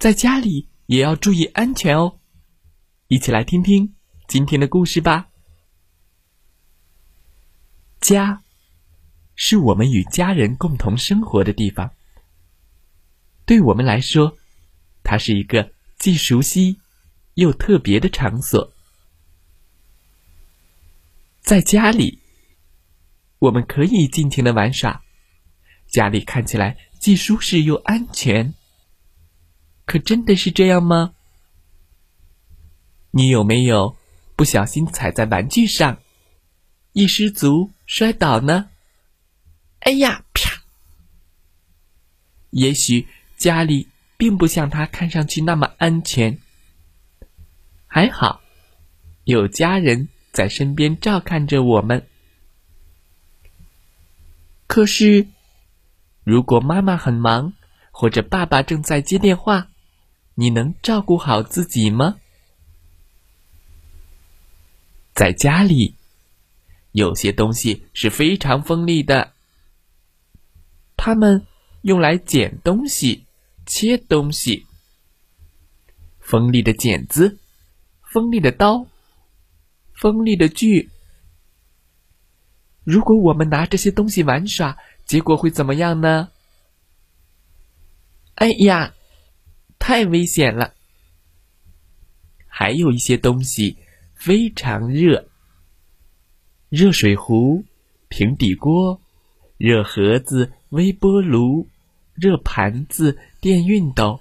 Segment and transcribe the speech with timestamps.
[0.00, 2.20] 在家里也要注意安全哦！
[3.08, 5.28] 一起来听听今天的故事吧。
[8.00, 8.42] 家，
[9.34, 11.92] 是我们与家人共同生活的地方。
[13.44, 14.38] 对我们来说，
[15.02, 16.80] 它是一个既熟悉
[17.34, 18.72] 又特别的场所。
[21.42, 22.20] 在家里，
[23.38, 25.02] 我们可以尽情的玩耍，
[25.88, 28.54] 家里看起来既舒适又安全。
[29.90, 31.14] 可真的是这样吗？
[33.10, 33.96] 你有没有
[34.36, 35.98] 不小心踩在玩具上，
[36.92, 38.70] 一失足摔倒呢？
[39.80, 40.62] 哎呀，啪！
[42.50, 46.38] 也许家里并不像他看上去那么安全。
[47.88, 48.40] 还好，
[49.24, 52.06] 有家人在身边照看着我们。
[54.68, 55.26] 可是，
[56.22, 57.52] 如果妈妈很忙，
[57.90, 59.66] 或者爸爸正在接电话，
[60.40, 62.16] 你能照顾好自己吗？
[65.12, 65.96] 在家里，
[66.92, 69.34] 有些东西是非常锋利的，
[70.96, 71.46] 它们
[71.82, 73.26] 用来剪东西、
[73.66, 74.64] 切东西。
[76.20, 77.38] 锋利的剪子，
[78.10, 78.86] 锋利的刀，
[79.92, 80.88] 锋利的锯。
[82.82, 86.30] 如果我们拿这些东西玩耍，结果会怎么样呢？
[88.36, 88.94] 哎呀！
[89.90, 90.74] 太危险了！
[92.46, 93.76] 还有一些东西
[94.14, 95.26] 非常热，
[96.68, 97.64] 热水壶、
[98.08, 99.00] 平底锅、
[99.56, 101.66] 热盒子、微波炉、
[102.14, 104.20] 热盘子、电熨斗、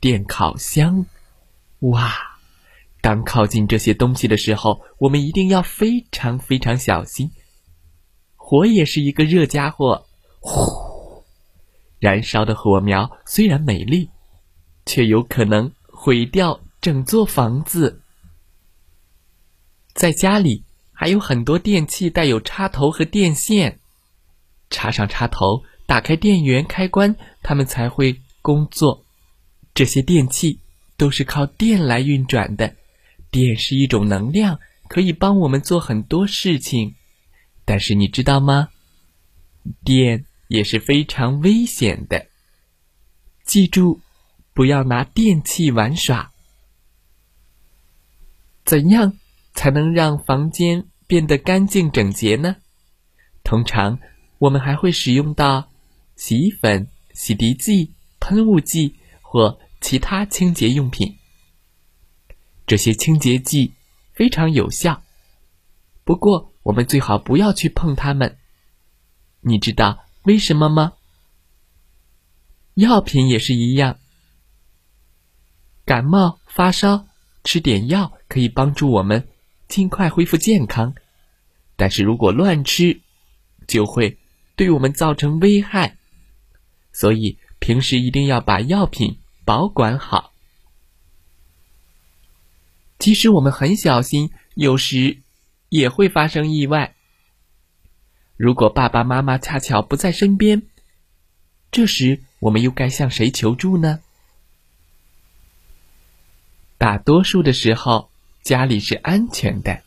[0.00, 1.06] 电烤箱。
[1.78, 2.12] 哇！
[3.00, 7.30] 当靠近这些东西的时候，我们一定要非常非常小心。
[8.34, 10.08] 火也是一个热家伙，
[10.40, 11.22] 呼！
[12.00, 14.10] 燃烧的火苗虽然美丽。
[14.88, 18.00] 却有可能毁掉整座房子。
[19.92, 23.78] 在家里还有很多电器带有插头和电线，
[24.70, 29.04] 插上插头，打开电源开关，它们才会工作。
[29.74, 30.60] 这些电器
[30.96, 32.74] 都是靠电来运转的，
[33.30, 36.94] 电是一种能量，可以帮我们做很多事情。
[37.66, 38.70] 但是你知道吗？
[39.84, 42.26] 电也是非常危险的。
[43.44, 44.00] 记住。
[44.58, 46.32] 不要拿电器玩耍。
[48.64, 49.16] 怎样
[49.54, 52.56] 才能让房间变得干净整洁呢？
[53.44, 54.00] 通常
[54.38, 55.70] 我们还会使用到
[56.16, 61.16] 洗衣粉、洗涤剂、喷雾剂或其他清洁用品。
[62.66, 63.74] 这些清洁剂
[64.12, 65.04] 非常有效，
[66.02, 68.36] 不过我们最好不要去碰它们。
[69.40, 70.94] 你知道为什么吗？
[72.74, 74.00] 药品也是一样。
[75.88, 77.06] 感冒发烧，
[77.44, 79.26] 吃点药可以帮助我们
[79.68, 80.94] 尽快恢复健康。
[81.76, 83.00] 但是如果乱吃，
[83.66, 84.18] 就会
[84.54, 85.96] 对我们造成危害。
[86.92, 89.16] 所以平时一定要把药品
[89.46, 90.34] 保管好。
[92.98, 95.22] 即使我们很小心，有时
[95.70, 96.96] 也会发生意外。
[98.36, 100.64] 如果爸爸妈妈恰巧不在身边，
[101.70, 104.00] 这时我们又该向谁求助呢？
[106.78, 108.08] 大多数的时候，
[108.42, 109.82] 家里是安全的，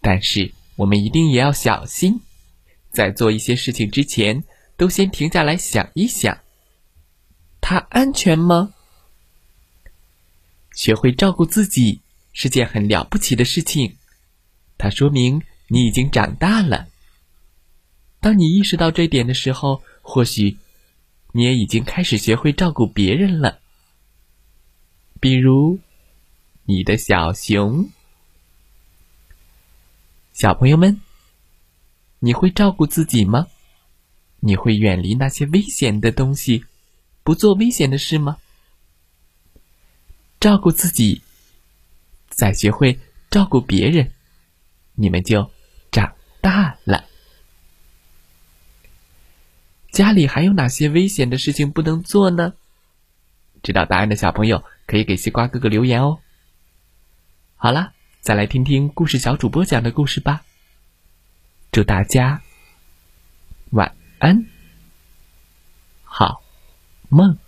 [0.00, 2.20] 但是我们一定也要小心，
[2.90, 4.42] 在做一些事情之前，
[4.76, 6.36] 都先停下来想一想：
[7.60, 8.74] 它安全吗？
[10.72, 12.00] 学会照顾自己
[12.32, 13.96] 是件很了不起的事情，
[14.76, 16.88] 它说明你已经长大了。
[18.18, 20.58] 当你意识到这点的时候，或许
[21.30, 23.60] 你也已经开始学会照顾别人了。
[25.24, 25.80] 比如，
[26.64, 27.88] 你的小熊，
[30.34, 31.00] 小朋友们，
[32.18, 33.46] 你会照顾自己吗？
[34.40, 36.66] 你会远离那些危险的东西，
[37.22, 38.36] 不做危险的事吗？
[40.40, 41.22] 照顾自己，
[42.28, 43.00] 再学会
[43.30, 44.12] 照顾别人，
[44.92, 45.50] 你们就
[45.90, 47.02] 长大了。
[49.90, 52.52] 家里还有哪些危险的事情不能做呢？
[53.62, 56.20] 知道答案的小朋友可以给西瓜哥哥留言哦。
[57.56, 60.44] 好啦，再来听听故事小主播讲的故事吧。
[61.72, 62.42] 祝大家
[63.70, 64.46] 晚安，
[66.04, 66.42] 好
[67.08, 67.38] 梦。